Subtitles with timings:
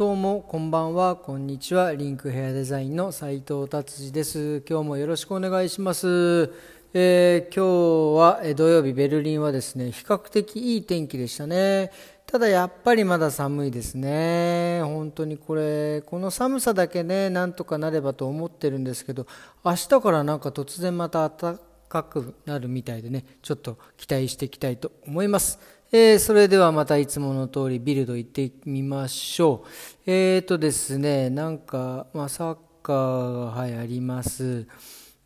[0.00, 1.14] どうもこんばんは。
[1.14, 1.94] こんにちは。
[1.94, 4.62] リンクヘアデザインの斉藤達治です。
[4.66, 6.50] 今日もよろしくお願いします、
[6.94, 11.90] えー今日はえ土曜日ベルリンはですね比較的いい天気でしたね。
[12.24, 14.80] ただやっぱりまだ寒いですね。
[14.84, 19.26] 本当にこれこの寒さだけねなんとかなればと思ってるんですけど
[19.62, 21.60] 明日からなんか突然また暖
[21.90, 25.58] かくなるみたいでねちょっと期待していきたいと思います。
[25.92, 29.68] えーそれではまたいつもの通りビルド行ってみましょう。
[30.06, 34.68] えーとですね、なんか、まあ、サッカーが、はい、あります。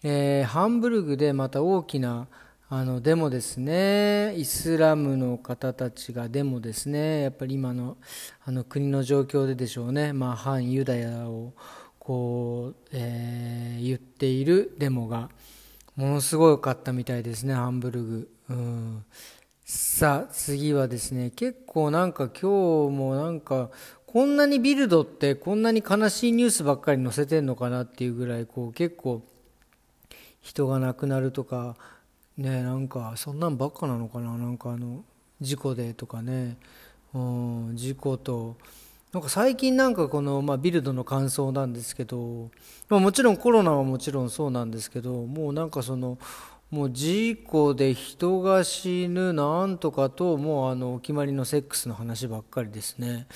[0.02, 2.28] えーハンブルグでまた大きな
[2.70, 7.98] あのデモですね、イスラムの方たちがデモですね、やっぱり今の
[8.46, 11.52] あの国の状況ででしょうね、まあ、反ユダヤを
[11.98, 15.28] こう、え言っているデモが
[15.94, 18.30] ものすごかったみたいですね、ハンブルグ。
[18.48, 19.04] うん
[19.64, 23.70] さあ次はですね結構なんか今日もなんか
[24.06, 29.22] こんなにビルドってこんなに悲しいニュースばっかり載せてんのかなっていうぐらいこう結構
[30.42, 31.76] 人が亡くなるとか
[32.36, 35.02] ねなんかそんなんばっかなのかななんかあの
[35.40, 36.58] 事故でとかね。
[37.14, 38.56] うん事故と。
[39.12, 42.50] なんか最近なんかこの、まあ、ビルドの感想なんですけど、
[42.88, 46.18] ま、もちろんコロナはもちろんそうなんですけどもうなんかその
[46.70, 53.26] もう事故で人が死ぬなんとかともうあのお決まりのセックスの話ばっかりですね。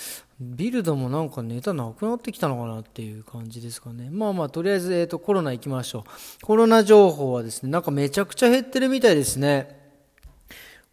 [0.40, 4.08] ビルドもなんかネタなくなってきたのかなっていう感じですかね。
[4.10, 6.02] まあまあとりあえず、えー、とコロナ行きましょう。
[6.44, 9.77] コロナ情報はですねなんかめちゃくちゃ減ってるみたいですね。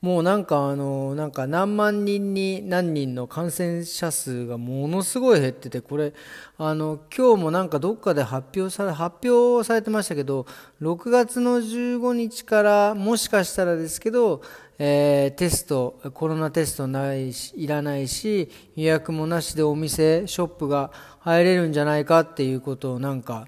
[0.01, 6.13] もうなんかあのなんか何万人に何人の感染者数がものすごい減っててこれ
[6.57, 10.45] あの今日もなんかどっかで発表され発表されてましたけど
[10.81, 14.41] 6月の15日からもしかしたらですけど、
[14.77, 23.47] えーテストコロナテストないしいらないし予約もなしでお店ショップが入れるんじゃないかっていうことをなんか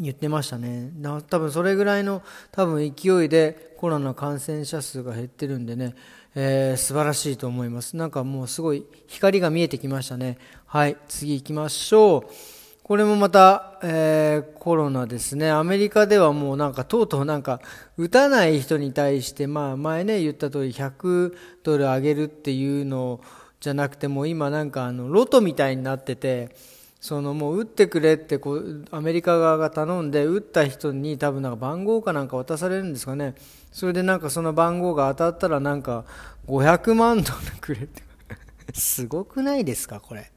[0.00, 0.90] 言ってましたね。
[1.00, 2.22] な多分それぐらいの
[2.52, 5.94] 多分勢いでコロナ感染者数が減ってるんでね、
[6.34, 7.96] えー素晴らしいと思います。
[7.96, 10.38] なんかもうすごい光が見えてきましたね。
[10.66, 12.58] はい次行きましょう。
[12.82, 15.50] これもまた、えーコロナですね。
[15.50, 17.60] アメリカではもうなんかとうとうなんか
[17.96, 23.20] 打たない人に対してまあ前ね言った通り100ドル上げるっていうの
[23.60, 26.54] じゃなくてもう今なんかあのロトみたいになってて
[27.00, 33.34] そのもう打ってくれってこうアメリカ側が頼んで打った人に多分なんか番号かなんか渡されるんですかね。
[33.70, 36.04] それでなんかその番号が当たったらなんか
[36.48, 38.02] 500万ドルくれって。
[38.74, 40.30] すごくないですかこれ。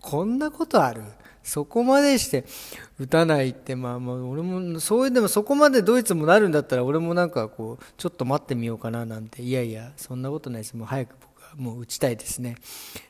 [0.00, 1.02] こんなことある。
[1.42, 2.44] そこまでして
[2.98, 9.42] 打たないってまあまあ俺もそういうでもそこまでドイツもなるんだったら俺もなんかこうちょっと待ってみようかななんて。
[9.42, 10.76] いやいやそんなことないです。
[10.76, 12.56] もう早く僕はもう打ちたいですね。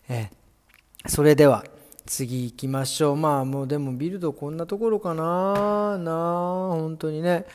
[0.09, 0.31] え
[1.05, 1.09] え。
[1.09, 1.65] それでは。
[2.06, 3.17] 次行きましょう。
[3.17, 5.99] まあもうでもビルドこんなところかな。
[5.99, 7.47] なあ本当にね。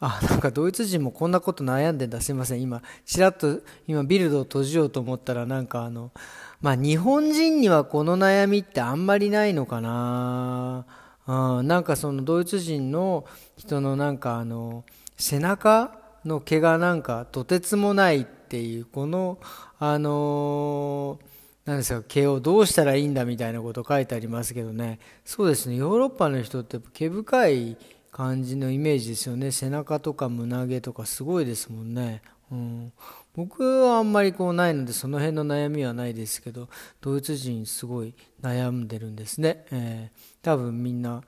[0.00, 2.20] あなんかドイツ人もこんなこと悩んでんだ。
[2.20, 2.62] すいません。
[2.62, 6.12] 今ちらっと今ビルドを閉じようと思ったらなんかあの
[6.60, 10.84] まあ日本人にはこの悩みってあんまりないのかな。
[11.26, 13.24] うんなんかそのドイツ人の
[13.56, 14.84] 人のなんかあの
[15.16, 19.38] 背中の毛がなんかとてつもないっていうこの
[19.78, 21.28] あのな
[21.72, 24.98] んですか毛をどうしたらいいんだみたいなこと書いてありますけどね。
[25.24, 25.76] そうですね。
[25.76, 27.76] ヨーロッパの人って毛深い
[28.12, 29.50] 感じのイメージですよね。
[29.50, 32.92] 背中とか胸毛とかすごいですもんね、うん、
[33.34, 36.68] 僕はあんまりこうないのでその辺の悩みはないですけど
[37.00, 41.22] ドイツ人すごい悩んでるんですね、えー多分みんな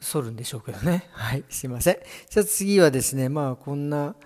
[0.00, 1.08] 剃るんでしょうけどね。
[1.12, 1.44] はい。
[1.50, 1.98] すいません。
[2.30, 3.28] じゃあ次はですね。
[3.28, 4.16] まあこんな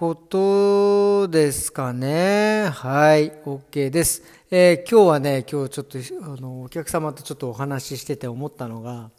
[0.00, 2.70] ことですかね。
[2.72, 4.22] はい、OK です。
[4.50, 9.10] えー今日はね、今日ちょっとあのお客様とちょっとお話ししてて思ったのが、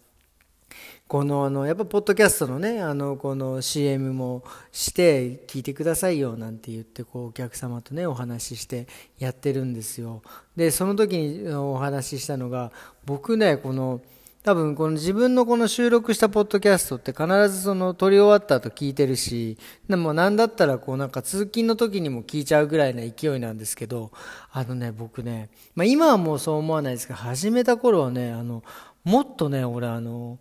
[1.07, 8.87] このあのやっぱポッドキャストのねあのこの CM もして聞いてくださいよなんて言ってこうお客様とねお話しして
[9.19, 10.23] やってるんですよ
[10.55, 12.71] でその時にお話ししたのが
[13.05, 14.01] 僕ねこの
[14.43, 19.57] 多分この自分のこの収録したポッドキャストって必ずその撮り終わった後聞いてるし
[19.87, 24.11] でもなんだったらこうなんか通勤の時にも聞いちゃうぐらいな勢いなんですけど
[24.51, 28.63] あのね僕ね、まあ、今はもうそう思わないですけど始めた頃はねあの
[29.03, 30.39] もっとね俺あの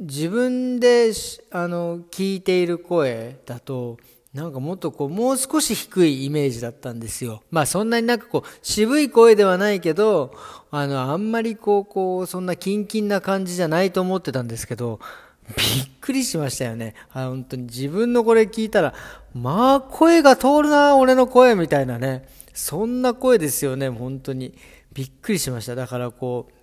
[0.00, 1.12] 自分で
[1.52, 3.98] あの聞いている声だと
[4.34, 7.42] なんかもっとこうもう少し低いイメージだったんですよ。
[7.50, 10.34] まあそんなになんかこう渋い声ではないけど
[10.70, 15.00] あのあんまりこうこうそんなキンキンな感じじゃないと思ってたんですけど
[15.56, 16.94] びっくりしましたよね。
[17.12, 17.62] あ本当に。
[17.64, 18.94] 自分のこれ聞いたら
[19.34, 22.28] まあ声が通るな俺の声みたいなね。
[22.58, 24.52] そんな声ですよね、本当に。
[24.92, 25.76] びっくりしました。
[25.76, 26.54] だからこう、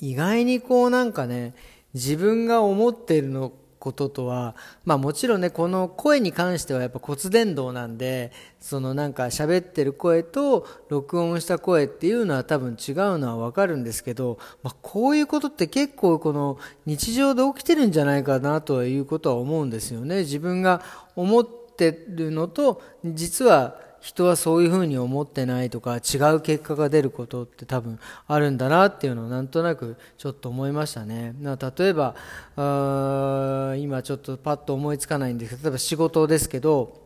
[0.00, 1.54] 意外にこうなんかね、
[1.92, 4.54] 自分が思っているのこととは、
[4.84, 20.20] まあもちろんね、この声に関してはやっぱ骨伝導なんで、そのなんか喋ってる声と録音した声っていうのは多分違うのはわかるんですけど、まあこういうことって結構この日常で起きてるんじゃないかなということは思うんですよね。
[20.20, 20.82] 自分が
[21.16, 31.34] 思ってるのと、実は人はそういうふうに思ってないとか違う結果が出ることって多分あるんだなっていうのをなんとなくちょっと思いましたね。
[31.42, 32.14] 例えば
[32.56, 37.02] あ今ちょっとパッと思いつかないんですけど例えば仕事ですけど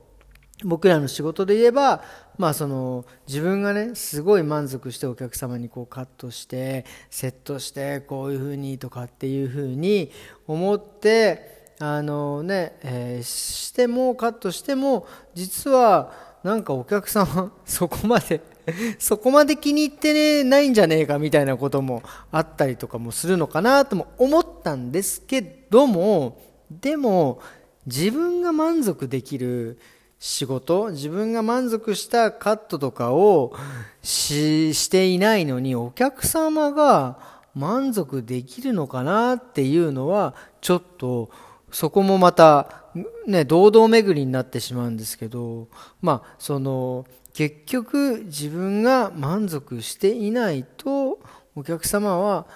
[0.64, 2.04] 僕らの仕事で言えば、
[2.38, 10.12] まあ、その自分がねすごい満足してお客様にこうカットしてセットしてこういうふうにとかっていうふうに
[10.46, 18.40] 思ってあのね、えー、してもカットしても実はなんかお客様、 そこまで
[18.98, 26.38] そこまで気に入ってね、ないんじゃねえかみたいなこともあったりとかもするのかなとも思ったんですけども、
[26.70, 27.40] でも、
[27.86, 29.78] 自分が満足できる
[30.18, 33.54] 仕事、自分が満足したカットとかを
[34.02, 37.18] ししていないのに、お客様が
[37.54, 41.30] 満足できるのかなっていうのは、ちょっと、
[41.72, 42.81] そこもまた、
[43.26, 45.68] ね、堂々巡りになってしまうんですけど、
[46.00, 51.20] まあ、その、結局自分が満足していないと、
[51.54, 52.46] お客様は、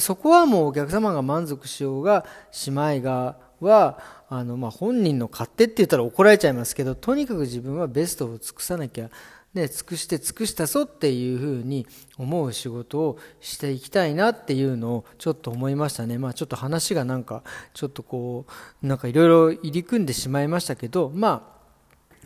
[0.00, 3.98] そこはもうお客様が満足しようが、しまいがは、
[4.28, 9.10] あの、まあ、本人の勝手って言ったら怒られちゃいますけど、とにかく自分はベストを尽くさなきゃ
[9.54, 11.86] ね、尽くして尽くしたぞっていうふうに
[12.18, 16.18] 思う仕事をしていきたいなっていうのをちょっと思いましたね。
[16.18, 18.46] まあちょっと話がなんかちょっとこ
[18.82, 21.42] うなんかいろいろ入り組んでしまいましたけど、まあ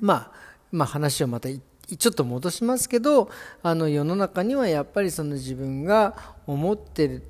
[0.00, 0.32] まあ
[0.72, 3.30] まあ話をまたちょっと戻しますけど、
[3.62, 7.22] あの世の中にはやっぱりその自分が思ってる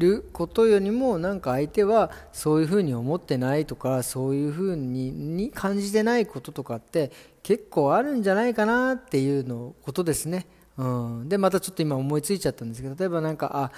[0.00, 7.12] ることよりもなんか相手はそういうふうに思ってないとかそういうふうにに感じてないこととかって
[7.42, 10.46] 結構あるんじゃないかなっていうのことですね。
[10.76, 10.84] う
[11.24, 13.72] ん、でまたちょっと今思いついちゃったんですけど例えばなんかあ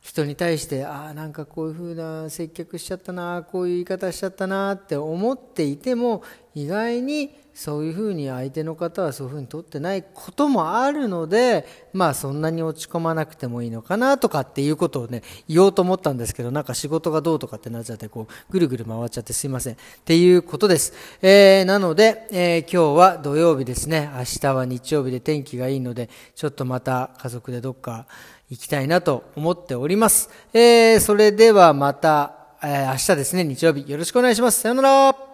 [0.00, 6.22] 人に対してああなんかこういうふうな接客しちゃったなこういう言い方しちゃったなって思っていても
[6.54, 19.74] 意外にそういうふうに相手の方はそういうふうに取ってないこともあるので、まあそんなに落ち込まなくてもいいのかなとかっていうことをね、言おうと思ったんですけど、なんか仕事がどうとかってなっちゃって、こう、ぐるぐる回っちゃってすいません。
[19.74, 20.92] っていうことです。
[21.20, 24.08] えー、なので、えー、今日は土曜日ですね。
[24.14, 28.06] 明日は日曜日で天気がいいので、ちょっとまた家族でどっか
[28.50, 30.30] 行きたいなと思っております。
[30.52, 34.60] えー、それではまた、えー、明日ですね、日曜日よろしくお願いします。
[34.60, 35.27] さよなら。